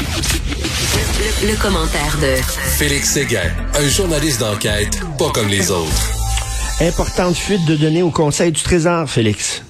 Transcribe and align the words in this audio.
Le, 0.00 1.48
le 1.52 1.56
commentaire 1.60 2.16
de 2.20 2.36
Félix 2.78 3.10
Séguin, 3.10 3.50
un 3.74 3.88
journaliste 3.88 4.40
d'enquête 4.40 5.00
pas 5.18 5.30
comme 5.30 5.48
les 5.48 5.70
autres. 5.70 6.10
Importante 6.80 7.36
fuite 7.36 7.64
de 7.66 7.76
données 7.76 8.02
au 8.02 8.10
Conseil 8.10 8.52
du 8.52 8.62
Trésor, 8.62 9.08
Félix. 9.10 9.62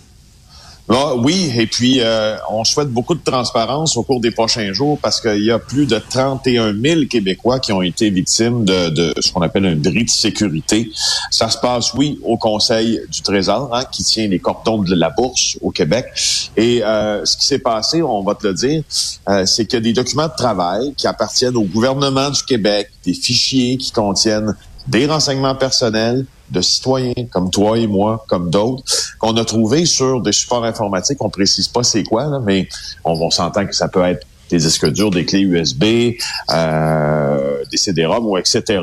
Ah, 0.90 1.14
oui, 1.16 1.52
et 1.54 1.66
puis 1.66 2.00
euh, 2.00 2.36
on 2.48 2.64
souhaite 2.64 2.88
beaucoup 2.88 3.14
de 3.14 3.22
transparence 3.22 3.98
au 3.98 4.02
cours 4.02 4.20
des 4.20 4.30
prochains 4.30 4.72
jours 4.72 4.98
parce 5.02 5.20
qu'il 5.20 5.44
y 5.44 5.50
a 5.50 5.58
plus 5.58 5.84
de 5.84 5.98
31 5.98 6.74
000 6.74 7.00
Québécois 7.10 7.60
qui 7.60 7.72
ont 7.72 7.82
été 7.82 8.08
victimes 8.08 8.64
de, 8.64 8.88
de 8.88 9.14
ce 9.20 9.30
qu'on 9.30 9.42
appelle 9.42 9.66
un 9.66 9.76
bris 9.76 10.04
de 10.04 10.10
sécurité. 10.10 10.90
Ça 11.30 11.50
se 11.50 11.58
passe, 11.58 11.92
oui, 11.92 12.18
au 12.24 12.38
Conseil 12.38 13.00
du 13.10 13.20
Trésor, 13.20 13.68
hein, 13.74 13.84
qui 13.92 14.02
tient 14.02 14.28
les 14.28 14.38
cordons 14.38 14.78
de 14.78 14.94
la 14.94 15.10
bourse 15.10 15.58
au 15.60 15.70
Québec. 15.70 16.06
Et 16.56 16.82
euh, 16.82 17.22
ce 17.26 17.36
qui 17.36 17.44
s'est 17.44 17.58
passé, 17.58 18.02
on 18.02 18.22
va 18.22 18.34
te 18.34 18.46
le 18.46 18.54
dire, 18.54 18.82
euh, 19.28 19.44
c'est 19.44 19.66
qu'il 19.66 19.76
y 19.76 19.82
a 19.82 19.82
des 19.82 19.92
documents 19.92 20.28
de 20.28 20.36
travail 20.36 20.94
qui 20.96 21.06
appartiennent 21.06 21.56
au 21.56 21.64
gouvernement 21.64 22.30
du 22.30 22.42
Québec, 22.44 22.88
des 23.04 23.12
fichiers 23.12 23.76
qui 23.76 23.92
contiennent 23.92 24.56
des 24.86 25.04
renseignements 25.04 25.54
personnels, 25.54 26.24
de 26.50 26.60
citoyens 26.60 27.26
comme 27.30 27.50
toi 27.50 27.78
et 27.78 27.86
moi, 27.86 28.24
comme 28.28 28.50
d'autres, 28.50 28.82
qu'on 29.18 29.36
a 29.36 29.44
trouvé 29.44 29.84
sur 29.84 30.20
des 30.20 30.32
supports 30.32 30.64
informatiques. 30.64 31.22
On 31.22 31.30
précise 31.30 31.68
pas 31.68 31.82
c'est 31.82 32.04
quoi, 32.04 32.26
là, 32.26 32.40
mais 32.44 32.68
on, 33.04 33.12
on 33.12 33.30
s'entend 33.30 33.66
que 33.66 33.74
ça 33.74 33.88
peut 33.88 34.04
être 34.04 34.26
des 34.50 34.58
disques 34.58 34.90
durs, 34.90 35.10
des 35.10 35.24
clés 35.24 35.40
USB, 35.40 36.14
euh, 36.50 37.64
des 37.70 37.76
CD-ROM 37.76 38.26
ou 38.26 38.38
etc. 38.38 38.82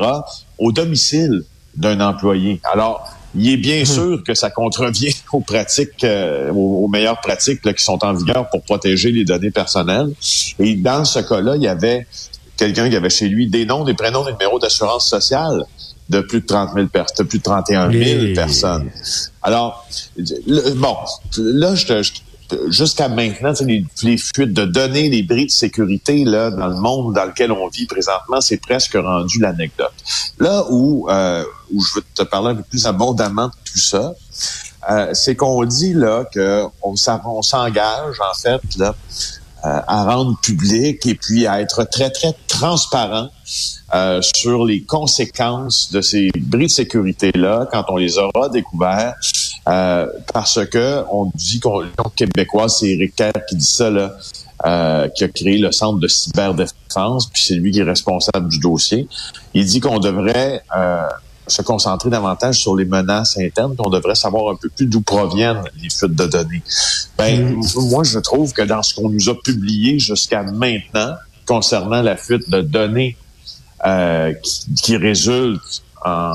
au 0.58 0.72
domicile 0.72 1.44
d'un 1.74 2.00
employé. 2.00 2.60
Alors, 2.72 3.08
il 3.34 3.50
est 3.50 3.56
bien 3.56 3.84
sûr 3.84 4.22
que 4.24 4.34
ça 4.34 4.50
contrevient 4.50 5.14
aux 5.32 5.40
pratiques, 5.40 6.04
euh, 6.04 6.50
aux, 6.52 6.84
aux 6.84 6.88
meilleures 6.88 7.20
pratiques 7.20 7.64
là, 7.64 7.74
qui 7.74 7.84
sont 7.84 8.02
en 8.04 8.14
vigueur 8.14 8.48
pour 8.48 8.62
protéger 8.62 9.10
les 9.10 9.24
données 9.24 9.50
personnelles. 9.50 10.12
Et 10.58 10.74
dans 10.76 11.04
ce 11.04 11.18
cas-là, 11.18 11.56
il 11.56 11.62
y 11.62 11.68
avait 11.68 12.06
quelqu'un 12.56 12.88
qui 12.88 12.96
avait 12.96 13.10
chez 13.10 13.28
lui 13.28 13.48
des 13.48 13.66
noms, 13.66 13.84
des 13.84 13.94
prénoms, 13.94 14.24
des 14.24 14.32
numéros 14.32 14.58
d'assurance 14.58 15.06
sociale 15.06 15.64
de 16.08 16.20
plus 16.20 16.40
de 16.40 16.46
30 16.46 16.70
000 16.74 16.86
personnes, 16.88 17.24
de 17.24 17.28
plus 17.30 17.38
de 17.38 17.42
31 17.44 17.90
000 17.90 18.02
Et- 18.02 18.32
personnes. 18.34 18.90
Alors, 19.42 19.86
le- 20.16 20.74
bon, 20.74 20.96
là, 21.38 21.74
je 21.74 21.86
te- 21.86 22.02
je 22.02 22.12
jusqu'à 22.70 23.08
maintenant, 23.08 23.52
les, 23.62 23.84
les 24.04 24.16
fuites 24.16 24.52
de 24.52 24.64
données, 24.64 25.08
les 25.08 25.24
bris 25.24 25.46
de 25.46 25.50
sécurité 25.50 26.24
là 26.24 26.50
dans 26.52 26.68
le 26.68 26.76
monde 26.76 27.12
dans 27.14 27.24
lequel 27.24 27.50
on 27.50 27.66
vit 27.66 27.86
présentement, 27.86 28.40
c'est 28.40 28.58
presque 28.58 28.92
rendu 28.94 29.40
l'anecdote. 29.40 29.92
Là 30.38 30.64
où 30.70 31.08
euh, 31.10 31.42
où 31.74 31.82
je 31.82 31.94
veux 31.96 32.04
te 32.14 32.22
parler 32.22 32.50
un 32.50 32.54
peu 32.54 32.62
plus 32.62 32.86
abondamment 32.86 33.48
de 33.48 33.52
tout 33.64 33.78
ça, 33.80 34.14
euh, 34.88 35.10
c'est 35.12 35.34
qu'on 35.34 35.64
dit 35.64 35.92
là 35.94 36.24
que 36.32 36.62
on, 36.82 36.94
s'en- 36.94 37.20
on 37.26 37.42
s'engage 37.42 38.14
en 38.20 38.34
fait 38.38 38.60
là 38.78 38.94
à 39.86 40.04
rendre 40.04 40.38
public 40.40 41.06
et 41.06 41.14
puis 41.14 41.46
à 41.46 41.60
être 41.60 41.84
très 41.84 42.10
très 42.10 42.34
transparent 42.46 43.28
euh, 43.94 44.20
sur 44.22 44.64
les 44.64 44.82
conséquences 44.82 45.90
de 45.92 46.00
ces 46.00 46.30
bris 46.36 46.66
de 46.66 46.70
sécurité 46.70 47.32
là 47.34 47.68
quand 47.72 47.84
on 47.88 47.96
les 47.96 48.18
aura 48.18 48.48
découverts 48.48 49.14
euh, 49.68 50.06
parce 50.32 50.64
que 50.66 51.04
on 51.10 51.30
dit 51.34 51.60
qu'on 51.60 51.84
québécois 52.14 52.68
c'est 52.68 52.88
Éric 52.88 53.16
Kerr 53.16 53.32
qui 53.48 53.56
dit 53.56 53.64
ça 53.64 53.90
là 53.90 54.12
euh, 54.64 55.08
qui 55.08 55.22
a 55.22 55.28
créé 55.28 55.58
le 55.58 55.70
centre 55.70 55.98
de 55.98 56.08
cyberdéfense 56.08 57.26
puis 57.26 57.42
c'est 57.42 57.56
lui 57.56 57.72
qui 57.72 57.80
est 57.80 57.84
responsable 57.84 58.48
du 58.48 58.58
dossier. 58.58 59.06
Il 59.52 59.66
dit 59.66 59.80
qu'on 59.80 59.98
devrait 59.98 60.62
euh, 60.74 61.02
se 61.46 61.62
concentrer 61.62 62.10
davantage 62.10 62.60
sur 62.60 62.74
les 62.76 62.84
menaces 62.84 63.38
internes, 63.38 63.74
puis 63.74 63.84
on 63.86 63.90
devrait 63.90 64.14
savoir 64.14 64.52
un 64.52 64.56
peu 64.56 64.68
plus 64.68 64.86
d'où 64.86 65.00
proviennent 65.00 65.62
les 65.82 65.90
fuites 65.90 66.14
de 66.14 66.26
données. 66.26 66.62
Ben, 67.16 67.60
moi, 67.76 68.04
je 68.04 68.18
trouve 68.18 68.52
que 68.52 68.62
dans 68.62 68.82
ce 68.82 68.94
qu'on 68.94 69.08
nous 69.08 69.28
a 69.28 69.34
publié 69.34 69.98
jusqu'à 69.98 70.42
maintenant, 70.42 71.14
concernant 71.46 72.02
la 72.02 72.16
fuite 72.16 72.50
de 72.50 72.60
données 72.60 73.16
euh, 73.86 74.32
qui, 74.42 74.74
qui 74.74 74.96
résulte 74.96 75.82
en 76.04 76.32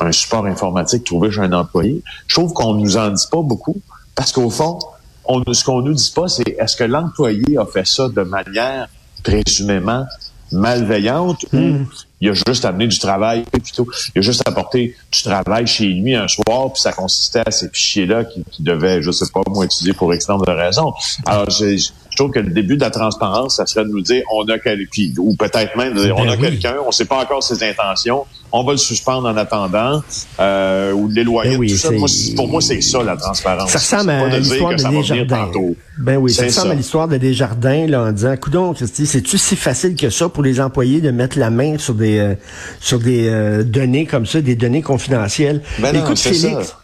un 0.00 0.12
support 0.12 0.46
informatique 0.46 1.04
trouvé 1.04 1.30
chez 1.30 1.40
un 1.40 1.52
employé, 1.52 2.02
je 2.26 2.34
trouve 2.34 2.52
qu'on 2.52 2.74
nous 2.74 2.96
en 2.96 3.10
dit 3.10 3.26
pas 3.30 3.42
beaucoup, 3.42 3.80
parce 4.14 4.32
qu'au 4.32 4.50
fond, 4.50 4.78
on, 5.24 5.42
ce 5.52 5.64
qu'on 5.64 5.82
nous 5.82 5.94
dit 5.94 6.12
pas, 6.14 6.28
c'est 6.28 6.48
est-ce 6.58 6.76
que 6.76 6.84
l'employé 6.84 7.58
a 7.58 7.66
fait 7.66 7.86
ça 7.86 8.08
de 8.08 8.22
manière 8.22 8.88
présumément 9.22 10.04
malveillante 10.52 11.44
ou 11.52 11.86
il 12.20 12.30
a 12.30 12.32
juste 12.32 12.64
amené 12.64 12.86
du 12.86 12.98
travail 12.98 13.44
plutôt. 13.44 13.86
Il 14.14 14.18
a 14.18 14.22
juste 14.22 14.42
apporté 14.46 14.96
du 15.12 15.22
travail 15.22 15.66
chez 15.66 15.86
lui 15.86 16.14
un 16.14 16.26
soir 16.28 16.72
puis 16.72 16.82
ça 16.82 16.92
consistait 16.92 17.42
à 17.46 17.50
ces 17.50 17.68
fichiers 17.68 18.06
là 18.06 18.24
qui, 18.24 18.42
qui 18.50 18.62
devaient 18.62 19.02
je 19.02 19.10
sais 19.10 19.26
pas 19.32 19.40
moi 19.48 19.64
utiliser 19.64 19.92
pour 19.92 20.12
X 20.12 20.28
nombre 20.28 20.46
de 20.46 20.52
raisons. 20.52 20.92
Alors 21.26 21.48
je, 21.50 21.76
je 21.76 22.16
trouve 22.16 22.30
que 22.30 22.40
le 22.40 22.50
début 22.50 22.76
de 22.76 22.82
la 22.82 22.90
transparence 22.90 23.56
ça 23.56 23.66
serait 23.66 23.84
de 23.84 23.90
nous 23.90 24.00
dire 24.00 24.24
on 24.34 24.48
a 24.48 24.58
quel 24.58 24.86
puis 24.88 25.14
ou 25.18 25.36
peut-être 25.36 25.76
même 25.76 25.94
de 25.94 26.02
dire 26.02 26.16
on 26.16 26.24
Ben 26.24 26.30
a 26.30 26.36
oui. 26.36 26.40
quelqu'un 26.40 26.76
on 26.86 26.90
sait 26.90 27.04
pas 27.04 27.22
encore 27.22 27.42
ses 27.42 27.62
intentions 27.62 28.26
on 28.52 28.64
va 28.64 28.72
le 28.72 28.78
suspendre 28.78 29.28
en 29.28 29.36
attendant 29.36 30.02
euh, 30.40 30.92
ou 30.92 31.08
l'éloigner 31.08 31.52
Ben 31.52 31.58
oui, 31.60 31.70
tout 31.70 31.76
ça 31.76 31.90
Moi, 31.90 32.08
pour 32.36 32.48
moi 32.48 32.60
c'est 32.60 32.80
ça 32.80 33.02
la 33.02 33.16
transparence 33.16 33.70
Ça 33.70 33.78
ressemble 33.78 34.10
à 34.10 34.28
de 34.28 34.36
l'histoire 34.36 34.74
de 34.74 34.82
venir 34.82 35.00
Desjardins. 35.00 35.50
Ben 35.98 36.16
oui, 36.16 36.32
ça 36.32 36.44
ressemble 36.44 36.68
ça. 36.68 36.72
à 36.72 36.76
l'histoire 36.76 37.08
de 37.08 37.16
Desjardins 37.16 37.86
là, 37.86 38.02
en 38.04 38.12
disant, 38.12 38.36
coudon, 38.36 38.72
Christy, 38.72 39.06
c'est-tu 39.06 39.38
si 39.38 39.56
facile 39.56 39.96
que 39.96 40.10
ça 40.10 40.28
pour 40.28 40.42
les 40.42 40.60
employés 40.60 41.00
de 41.00 41.10
mettre 41.10 41.38
la 41.38 41.50
main 41.50 41.78
sur 41.78 41.94
des 41.94 42.18
euh, 42.18 42.34
sur 42.80 42.98
des 42.98 43.28
euh, 43.28 43.64
données 43.64 44.06
comme 44.06 44.26
ça, 44.26 44.40
des 44.40 44.54
données 44.54 44.82
confidentielles? 44.82 45.62
Ben 45.78 45.92
non, 45.92 46.04
Écoute, 46.04 46.18
Félix. 46.18 46.40
ça. 46.68 46.78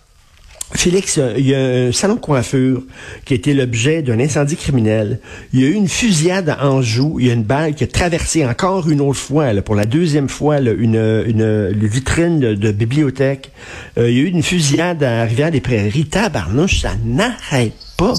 Félix, 0.72 1.18
euh, 1.18 1.34
il 1.36 1.46
y 1.46 1.54
a 1.54 1.58
un 1.58 1.92
salon 1.92 2.14
de 2.14 2.20
coiffure 2.20 2.82
qui 3.24 3.34
a 3.34 3.36
été 3.36 3.54
l'objet 3.54 4.02
d'un 4.02 4.18
incendie 4.18 4.56
criminel. 4.56 5.20
Il 5.52 5.60
y 5.60 5.64
a 5.64 5.68
eu 5.68 5.74
une 5.74 5.88
fusillade 5.88 6.48
à 6.48 6.68
Anjou. 6.68 7.18
Il 7.20 7.26
y 7.26 7.30
a 7.30 7.34
une 7.34 7.44
balle 7.44 7.74
qui 7.74 7.84
a 7.84 7.86
traversé 7.86 8.44
encore 8.44 8.88
une 8.88 9.00
autre 9.00 9.18
fois, 9.18 9.52
là, 9.52 9.62
pour 9.62 9.74
la 9.74 9.84
deuxième 9.84 10.28
fois, 10.28 10.58
une, 10.58 11.70
vitrine 11.86 12.40
de, 12.40 12.54
de 12.54 12.72
bibliothèque. 12.72 13.52
Euh, 13.98 14.10
il 14.10 14.16
y 14.16 14.20
a 14.20 14.22
eu 14.22 14.28
une 14.28 14.42
fusillade 14.42 15.02
à 15.02 15.24
Rivière-des-Prairies. 15.24 16.06
Tabarnouche, 16.06 16.80
ça 16.80 16.92
n'arrête 17.04 17.74
pas. 17.96 18.14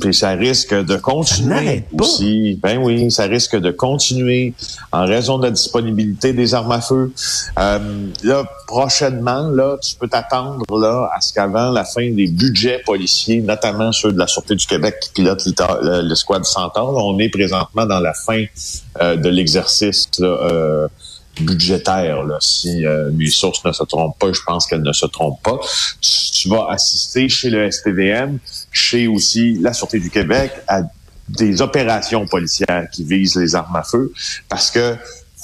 Puis 0.00 0.14
ça 0.14 0.30
risque 0.30 0.72
de 0.74 0.94
Ça 0.94 0.98
continuer 1.00 1.84
pas. 1.96 2.04
aussi. 2.04 2.58
Ben 2.62 2.78
oui, 2.78 3.10
ça 3.10 3.24
risque 3.24 3.56
de 3.56 3.70
continuer 3.70 4.54
en 4.92 5.04
raison 5.04 5.38
de 5.38 5.44
la 5.44 5.50
disponibilité 5.50 6.32
des 6.32 6.54
armes 6.54 6.72
à 6.72 6.80
feu. 6.80 7.12
Euh, 7.58 7.78
là, 8.22 8.44
prochainement, 8.66 9.48
là, 9.50 9.76
tu 9.82 9.96
peux 9.96 10.06
t'attendre 10.08 10.64
là 10.78 11.10
à 11.14 11.20
ce 11.20 11.32
qu'avant 11.32 11.70
la 11.72 11.84
fin 11.84 12.08
des 12.12 12.28
budgets 12.28 12.80
policiers, 12.86 13.40
notamment 13.40 13.90
ceux 13.92 14.12
de 14.12 14.18
la 14.18 14.26
Sûreté 14.28 14.54
du 14.54 14.66
Québec 14.66 14.94
qui 15.00 15.10
pilotent 15.10 15.44
l'État- 15.44 15.78
le, 15.82 16.02
le 16.02 16.14
squad 16.14 16.44
Centaure, 16.44 16.92
là, 16.92 17.00
on 17.02 17.18
est 17.18 17.28
présentement 17.28 17.86
dans 17.86 18.00
la 18.00 18.14
fin 18.14 18.44
euh, 19.00 19.16
de 19.16 19.28
l'exercice 19.28 20.08
là, 20.18 20.26
euh, 20.28 20.88
budgétaire, 21.40 22.22
là, 22.24 22.36
si 22.40 22.84
euh, 22.86 23.10
mes 23.12 23.28
sources 23.30 23.64
ne 23.64 23.72
se 23.72 23.82
trompent 23.84 24.18
pas, 24.18 24.32
je 24.32 24.40
pense 24.46 24.66
qu'elles 24.66 24.82
ne 24.82 24.92
se 24.92 25.06
trompent 25.06 25.42
pas. 25.42 25.58
Tu, 26.00 26.30
tu 26.32 26.48
vas 26.48 26.66
assister 26.70 27.28
chez 27.28 27.50
le 27.50 27.70
SPVM, 27.70 28.38
chez 28.70 29.06
aussi 29.08 29.58
la 29.60 29.72
Sûreté 29.72 29.98
du 30.00 30.10
Québec, 30.10 30.52
à 30.68 30.82
des 31.28 31.62
opérations 31.62 32.26
policières 32.26 32.88
qui 32.92 33.04
visent 33.04 33.36
les 33.36 33.54
armes 33.54 33.76
à 33.76 33.82
feu, 33.82 34.12
parce 34.48 34.70
que 34.70 34.96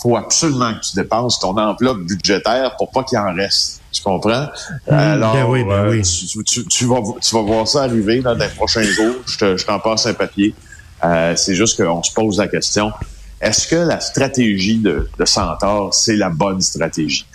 faut 0.03 0.17
absolument 0.17 0.75
que 0.75 0.81
tu 0.81 0.97
dépenses 0.97 1.39
ton 1.39 1.57
enveloppe 1.57 2.01
budgétaire 2.01 2.77
pour 2.77 2.91
pas 2.91 3.03
qu'il 3.03 3.17
en 3.19 3.33
reste. 3.35 3.81
Tu 3.93 4.03
comprends? 4.03 4.47
Alors, 4.89 5.33
ben 5.35 5.45
oui, 5.47 5.65
ben 5.65 5.71
euh, 5.87 5.91
oui. 5.91 6.03
tu, 6.03 6.45
tu- 6.45 6.67
tu 6.67 6.85
vas, 6.85 7.01
tu 7.23 7.35
vas 7.35 7.41
voir 7.43 7.67
ça 7.67 7.85
arriver 7.85 8.21
dans 8.21 8.35
les 8.35 8.49
prochains 8.49 8.83
jours. 8.83 9.15
Je 9.27 9.65
t'en 9.65 9.79
passe 9.81 10.05
un 10.07 10.13
papier. 10.13 10.55
Euh, 11.03 11.35
c'est 11.37 11.55
juste 11.55 11.83
qu'on 11.83 12.03
se 12.03 12.13
pose 12.13 12.37
la 12.39 12.49
question, 12.49 12.93
est-ce 13.41 13.69
que 13.69 13.77
la 13.77 14.01
stratégie 14.01 14.79
de, 14.79 15.09
de 15.19 15.25
Centaure, 15.25 15.93
c'est 15.95 16.17
la 16.17 16.31
bonne 16.31 16.61
stratégie? 16.61 17.27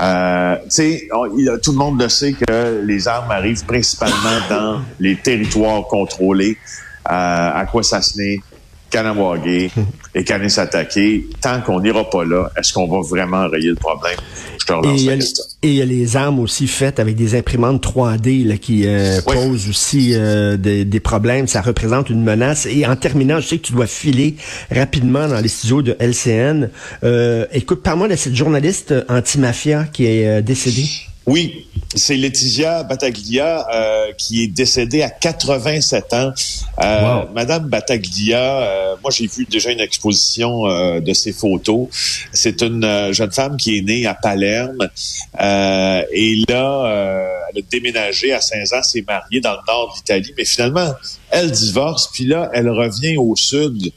Euh, 0.00 0.56
on- 1.12 1.36
il 1.36 1.58
tout 1.62 1.72
le 1.72 1.76
monde 1.78 2.00
le 2.00 2.08
sait 2.08 2.32
que 2.32 2.82
les 2.86 3.06
armes 3.06 3.30
arrivent 3.30 3.64
principalement 3.66 4.38
dans 4.48 4.80
les 4.98 5.16
territoires 5.16 5.82
contrôlés. 5.86 6.56
Euh, 7.06 7.10
à 7.12 7.66
quoi 7.70 7.82
ça 7.82 8.00
se 8.00 8.16
met? 8.18 8.38
Kanawagé 8.90 9.70
et 10.14 10.24
Kanesatake. 10.24 10.98
Tant 11.40 11.60
qu'on 11.60 11.80
n'ira 11.80 12.08
pas 12.08 12.24
là, 12.24 12.50
est-ce 12.56 12.72
qu'on 12.72 12.86
va 12.88 13.00
vraiment 13.06 13.38
enrayer 13.44 13.68
le 13.68 13.74
problème? 13.76 14.16
Je 14.60 14.66
te 14.66 14.72
Et 14.72 14.76
relance 14.76 15.00
il 15.00 15.04
y, 15.04 15.08
a, 15.08 15.10
la 15.10 15.16
les- 15.16 15.20
question. 15.22 15.44
et 15.62 15.68
il 15.68 15.74
y 15.74 15.82
a 15.82 15.84
les 15.84 16.16
armes 16.16 16.38
aussi 16.40 16.66
faites 16.66 16.98
avec 17.00 17.16
des 17.16 17.34
imprimantes 17.34 17.82
3D 17.82 18.44
là, 18.46 18.56
qui 18.56 18.86
euh, 18.86 19.20
Oui. 19.26 19.34
posent 19.34 19.68
aussi 19.68 20.10
euh, 20.14 20.56
des, 20.56 20.84
des 20.84 21.00
problèmes. 21.00 21.46
Ça 21.48 21.60
représente 21.62 22.10
une 22.10 22.22
menace. 22.22 22.66
Et 22.66 22.86
en 22.86 22.96
terminant, 22.96 23.40
je 23.40 23.46
sais 23.48 23.58
que 23.58 23.66
tu 23.66 23.72
dois 23.72 23.86
filer 23.86 24.36
rapidement 24.70 25.28
dans 25.28 25.40
les 25.40 25.48
studios 25.48 25.82
de 25.82 25.96
LCN. 25.98 26.70
Euh, 27.04 27.46
écoute, 27.52 27.82
parle-moi 27.82 28.08
de 28.08 28.16
cette 28.16 28.34
journaliste 28.34 28.92
euh, 28.92 29.04
anti-mafia 29.08 29.84
qui 29.84 30.06
est 30.06 30.26
euh, 30.28 30.40
décédée. 30.42 30.86
Oui, 31.26 31.66
c'est 31.94 32.16
Laetitia 32.16 32.84
Battaglia 32.84 33.66
euh, 33.72 34.12
qui 34.16 34.44
est 34.44 34.46
décédée 34.46 35.02
à 35.02 35.10
87 35.10 36.12
ans. 36.14 36.32
Euh, 36.82 37.00
Wow. 37.00 37.28
Madame 37.34 37.68
Battaglia, 37.68 38.62
euh, 38.62 38.96
moi 39.02 39.10
j'ai 39.10 39.26
vu 39.26 39.46
déjà 39.50 39.70
une 39.70 39.80
exposition 39.80 40.66
euh, 40.66 41.00
de 41.00 41.12
ses 41.12 41.32
photos. 41.32 41.88
C'est 42.32 42.62
une 42.62 43.12
jeune 43.12 43.32
femme 43.32 43.56
qui 43.56 43.78
est 43.78 43.82
née 43.82 44.06
à 44.06 44.14
Palerme 44.14 44.88
euh, 45.40 46.02
et 46.12 46.44
là, 46.48 46.86
euh, 46.86 47.26
elle 47.52 47.58
a 47.58 47.62
déménagé 47.70 48.32
à 48.32 48.38
15 48.40 48.72
ans, 48.72 48.82
s'est 48.82 49.04
mariée 49.06 49.40
dans 49.40 49.52
le 49.52 49.60
nord 49.66 49.92
de 49.92 49.96
l'Italie, 49.96 50.34
mais 50.36 50.44
finalement, 50.44 50.92
Elle 51.30 51.50
divorce, 51.50 52.10
puis 52.12 52.24
là, 52.24 52.50
elle 52.52 52.68
revient 52.68 53.16
au 53.16 53.36
sud 53.36 53.92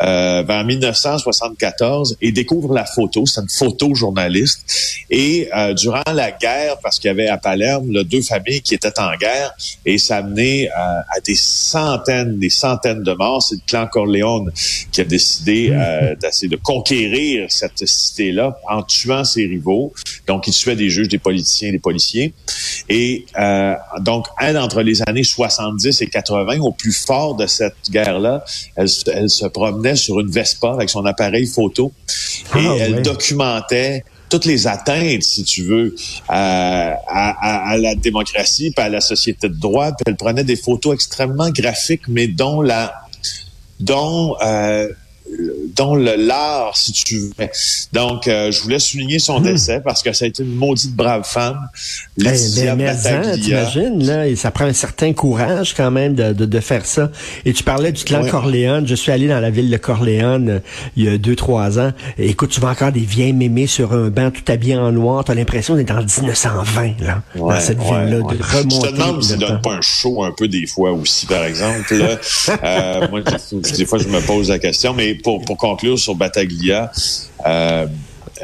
euh, 0.00 0.42
vers 0.42 0.64
1974 0.64 2.16
et 2.20 2.32
découvre 2.32 2.72
la 2.72 2.84
photo. 2.84 3.26
C'est 3.26 3.40
une 3.40 3.48
photojournaliste. 3.48 4.64
Et 5.10 5.48
euh, 5.56 5.74
durant 5.74 6.02
la 6.12 6.30
guerre, 6.30 6.78
parce 6.82 6.98
qu'il 6.98 7.08
y 7.08 7.10
avait 7.10 7.28
à 7.28 7.36
Palerme 7.38 7.90
là, 7.92 8.04
deux 8.04 8.22
familles 8.22 8.62
qui 8.62 8.74
étaient 8.74 8.98
en 9.00 9.16
guerre, 9.16 9.54
et 9.84 9.98
ça 9.98 10.18
a 10.18 10.22
mené 10.22 10.68
euh, 10.68 10.72
à 10.74 11.20
des 11.24 11.34
centaines, 11.34 12.38
des 12.38 12.50
centaines 12.50 13.02
de 13.02 13.12
morts. 13.12 13.42
C'est 13.42 13.56
le 13.56 13.62
clan 13.66 13.86
Corleone 13.86 14.50
qui 14.92 15.00
a 15.00 15.04
décidé 15.04 15.70
euh, 15.72 16.14
d'essayer 16.20 16.48
de 16.48 16.56
conquérir 16.56 17.46
cette 17.50 17.86
cité-là 17.86 18.58
en 18.68 18.82
tuant 18.82 19.24
ses 19.24 19.46
rivaux. 19.46 19.92
Donc, 20.26 20.46
il 20.46 20.52
tuait 20.52 20.76
des 20.76 20.90
juges, 20.90 21.08
des 21.08 21.18
politiciens, 21.18 21.72
des 21.72 21.78
policiers. 21.78 22.34
Et 22.88 23.26
euh, 23.38 23.74
donc, 24.00 24.26
elle, 24.40 24.58
entre 24.58 24.82
les 24.82 25.02
années 25.02 25.24
70 25.24 26.00
et 26.02 26.06
80, 26.06 26.60
au 26.60 26.72
plus 26.78 26.92
fort 26.92 27.34
de 27.34 27.46
cette 27.46 27.74
guerre-là, 27.90 28.44
elle, 28.76 28.88
elle 29.12 29.28
se 29.28 29.46
promenait 29.46 29.96
sur 29.96 30.18
une 30.20 30.30
Vespa 30.30 30.72
avec 30.72 30.88
son 30.88 31.04
appareil 31.04 31.46
photo. 31.46 31.92
Et 32.56 32.66
Ah, 32.66 32.74
elle 32.78 33.02
documentait 33.02 34.04
toutes 34.30 34.44
les 34.44 34.66
atteintes, 34.66 35.22
si 35.22 35.42
tu 35.44 35.62
veux, 35.64 35.94
à, 36.28 36.92
à- 37.08 37.70
à 37.70 37.76
la 37.78 37.94
démocratie, 37.94 38.70
puis 38.76 38.84
à 38.84 38.88
la 38.88 39.00
société 39.00 39.48
de 39.48 39.54
droit. 39.54 39.88
Puis 39.92 40.04
elle 40.06 40.16
prenait 40.16 40.44
des 40.44 40.56
photos 40.56 40.94
extrêmement 40.94 41.50
graphiques, 41.50 42.08
mais 42.08 42.28
dont 42.28 42.60
la, 42.62 42.94
dont 43.80 44.36
euh, 44.44 44.88
le 45.30 46.16
l'art, 46.16 46.76
si 46.76 46.92
tu 46.92 47.18
veux. 47.20 47.46
Donc, 47.92 48.26
euh, 48.28 48.50
je 48.50 48.60
voulais 48.62 48.78
souligner 48.78 49.18
son 49.18 49.40
décès 49.40 49.80
parce 49.84 50.02
que 50.02 50.12
ça 50.12 50.24
a 50.24 50.28
été 50.28 50.42
une 50.42 50.54
maudite 50.54 50.94
brave 50.94 51.24
femme, 51.24 51.58
Hmm. 52.18 52.24
Ben, 52.24 52.30
Laetitia 52.32 52.74
ben, 52.74 52.76
mais 52.76 52.88
hein, 52.88 52.94
Battaglia. 53.20 53.64
t'imagines, 53.66 54.06
là, 54.06 54.26
et 54.26 54.36
ça 54.36 54.50
prend 54.50 54.64
un 54.64 54.72
certain 54.72 55.12
courage 55.12 55.74
quand 55.74 55.90
même 55.90 56.14
de, 56.14 56.32
de, 56.32 56.44
de 56.46 56.60
faire 56.60 56.84
ça. 56.84 57.10
Et 57.44 57.52
tu 57.52 57.62
parlais 57.62 57.92
du 57.92 58.04
clan. 58.04 58.26
Corléone. 58.28 58.86
Je 58.86 58.94
suis 58.94 59.12
allé 59.12 59.28
dans 59.28 59.40
la 59.40 59.50
ville 59.50 59.70
de 59.70 59.76
Corléone 59.76 60.48
euh, 60.50 60.58
il 60.96 61.04
y 61.04 61.08
a 61.08 61.16
deux, 61.18 61.36
trois 61.36 61.78
ans. 61.78 61.92
Et 62.18 62.28
écoute, 62.30 62.50
tu 62.50 62.60
vois 62.60 62.70
encore 62.70 62.92
des 62.92 63.00
vieilles 63.00 63.32
mémés 63.32 63.66
sur 63.66 63.92
un 63.92 64.08
banc 64.08 64.30
tout 64.30 64.42
habillés 64.50 64.76
en 64.76 64.90
noir. 64.92 65.24
T'as 65.24 65.34
l'impression 65.34 65.76
d'être 65.76 65.92
en 65.92 66.02
1920, 66.02 67.00
là, 67.00 67.22
dans 67.36 67.46
Ouais, 67.46 67.60
cette 67.60 67.78
ouais, 67.78 67.84
ville-là, 68.04 68.18
ouais. 68.20 68.36
de 68.36 68.42
Je 68.42 68.56
remonter 68.56 68.88
te 68.88 68.92
demande 68.94 69.22
le 69.30 69.36
donne 69.36 69.60
pas 69.62 69.72
un 69.74 69.80
show 69.80 70.24
un 70.24 70.32
peu 70.36 70.48
des 70.48 70.66
fois 70.66 70.92
aussi, 70.92 71.26
par 71.26 71.44
exemple. 71.44 71.94
Là. 71.96 72.18
Euh, 72.64 73.06
moi, 73.10 73.20
des, 73.22 73.60
des 73.72 73.86
fois, 73.86 73.98
je 73.98 74.08
me 74.08 74.20
pose 74.20 74.48
la 74.48 74.58
question, 74.58 74.92
mais 74.92 75.14
pour, 75.22 75.40
pour 75.42 75.56
conclure 75.56 75.98
sur 75.98 76.14
Battaglia, 76.14 76.90
euh, 77.46 77.86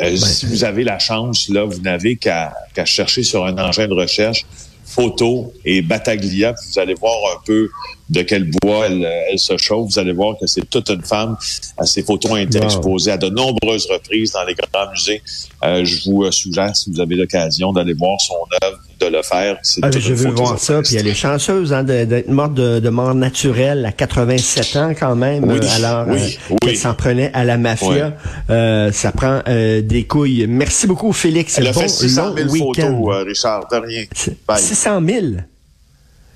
euh, 0.00 0.16
si 0.16 0.46
vous 0.46 0.64
avez 0.64 0.82
la 0.84 0.98
chance, 0.98 1.48
là, 1.48 1.64
vous 1.64 1.80
n'avez 1.80 2.16
qu'à 2.16 2.52
chercher 2.84 3.22
sur 3.22 3.44
un 3.44 3.56
engin 3.58 3.86
de 3.86 3.94
recherche 3.94 4.44
photo 4.86 5.52
et 5.64 5.82
Battaglia, 5.82 6.52
puis 6.52 6.66
vous 6.72 6.78
allez 6.78 6.94
voir 6.94 7.14
un 7.36 7.40
peu 7.44 7.70
de 8.10 8.22
quel 8.22 8.50
bois 8.62 8.86
elle, 8.86 9.02
elle 9.30 9.38
se 9.38 9.56
chauffe. 9.56 9.90
Vous 9.92 9.98
allez 9.98 10.12
voir 10.12 10.36
que 10.38 10.46
c'est 10.46 10.68
toute 10.68 10.90
une 10.90 11.02
femme. 11.02 11.36
Ces 11.84 12.02
photos 12.02 12.32
ont 12.32 12.36
été 12.36 12.58
Wow. 12.58 12.64
exposées 12.64 13.10
à 13.12 13.16
de 13.16 13.28
nombreuses 13.28 13.86
reprises 13.90 14.32
dans 14.32 14.44
les 14.44 14.54
grands 14.54 14.90
musées. 14.90 15.22
Euh, 15.64 15.84
je 15.84 16.10
vous 16.10 16.30
suggère, 16.30 16.76
si 16.76 16.90
vous 16.90 17.00
avez 17.00 17.16
l'occasion, 17.16 17.72
d'aller 17.72 17.94
voir 17.94 18.20
son 18.20 18.34
œuvre, 18.62 18.78
de 19.10 19.16
le 19.16 19.22
faire. 19.22 19.58
Ah, 19.82 19.90
je 19.90 20.12
veux 20.14 20.30
voir 20.30 20.58
ça. 20.58 20.80
Puis 20.82 20.96
elle 20.96 21.06
est 21.06 21.14
chanceuse 21.14 21.72
hein, 21.72 21.84
d'être 21.84 22.28
morte 22.28 22.54
de, 22.54 22.80
de 22.80 22.88
mort 22.88 23.14
naturelle 23.14 23.84
à 23.86 23.92
87 23.92 24.76
ans 24.76 24.92
quand 24.98 25.16
même. 25.16 25.44
Oui, 25.44 25.58
euh, 25.62 25.76
alors 25.76 26.06
oui, 26.08 26.18
euh, 26.20 26.50
oui. 26.50 26.56
qu'elle 26.60 26.76
s'en 26.76 26.94
prenait 26.94 27.30
à 27.34 27.44
la 27.44 27.56
mafia. 27.58 28.12
Euh, 28.50 28.90
ça 28.92 29.12
prend 29.12 29.40
des 29.46 30.06
couilles. 30.08 30.46
Merci 30.48 30.86
beaucoup, 30.86 31.12
Félix. 31.12 31.58
Elle 31.58 31.68
a 31.68 31.72
bon 31.72 31.80
fait 31.80 31.88
600 31.88 32.34
000 32.36 32.46
long 32.46 32.52
week-end. 32.52 32.98
photos, 33.02 33.24
Richard, 33.26 33.68
de 33.70 33.76
rien. 33.76 34.04
C'est- 34.14 34.36
Bye. 34.46 34.58
600 34.60 35.00
000. 35.06 35.26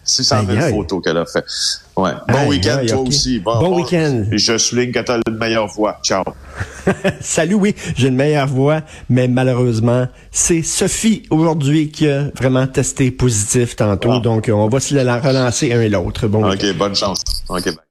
600 0.04 0.36
000 0.46 0.50
Aïe, 0.58 0.64
aïe. 0.64 0.72
photos 0.72 1.02
qu'elle 1.04 1.16
a 1.18 1.26
fait. 1.26 1.44
Ouais. 1.98 2.12
Bon 2.28 2.46
week-end, 2.46 2.78
toi 2.86 3.00
aussi. 3.00 3.40
Bon 3.40 3.76
week-end. 3.76 4.26
Je 4.30 4.56
souligne 4.56 4.92
que 4.92 5.00
tu 5.00 5.10
as 5.10 5.18
une 5.26 5.36
meilleure 5.36 5.66
voix. 5.66 5.98
Ciao. 6.04 6.22
Salut, 7.20 7.54
oui, 7.54 7.74
j'ai 7.96 8.06
une 8.06 8.14
meilleure 8.14 8.46
voix, 8.46 8.82
mais 9.10 9.26
malheureusement, 9.26 10.06
c'est 10.30 10.62
Sophie 10.62 11.24
aujourd'hui 11.30 11.90
qui 11.90 12.08
a 12.08 12.30
vraiment 12.36 12.68
testé 12.68 13.10
positif 13.10 13.74
tantôt. 13.74 14.12
Ah. 14.12 14.20
Donc, 14.20 14.48
on 14.52 14.68
va 14.68 14.78
se 14.78 14.94
la 14.94 15.18
relancer 15.18 15.72
un 15.72 15.80
et 15.80 15.88
l'autre. 15.88 16.28
Bon, 16.28 16.48
OK, 16.48 16.72
bonne 16.76 16.94
chance. 16.94 17.24
OK, 17.48 17.64
bye. 17.64 17.88